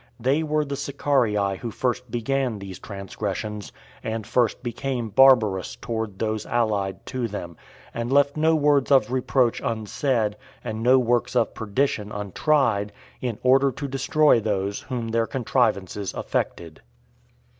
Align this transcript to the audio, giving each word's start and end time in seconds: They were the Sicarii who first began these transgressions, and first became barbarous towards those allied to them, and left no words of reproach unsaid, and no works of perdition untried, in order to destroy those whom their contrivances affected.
They 0.19 0.41
were 0.41 0.65
the 0.65 0.75
Sicarii 0.75 1.57
who 1.57 1.69
first 1.69 2.09
began 2.09 2.57
these 2.57 2.79
transgressions, 2.79 3.71
and 4.03 4.25
first 4.25 4.63
became 4.63 5.09
barbarous 5.09 5.75
towards 5.75 6.17
those 6.17 6.43
allied 6.47 7.05
to 7.05 7.27
them, 7.27 7.55
and 7.93 8.11
left 8.11 8.35
no 8.35 8.55
words 8.55 8.89
of 8.91 9.11
reproach 9.11 9.61
unsaid, 9.63 10.37
and 10.63 10.81
no 10.81 10.97
works 10.97 11.35
of 11.35 11.53
perdition 11.53 12.11
untried, 12.11 12.91
in 13.21 13.37
order 13.43 13.71
to 13.73 13.87
destroy 13.87 14.39
those 14.39 14.79
whom 14.81 15.09
their 15.09 15.27
contrivances 15.27 16.15
affected. 16.15 16.81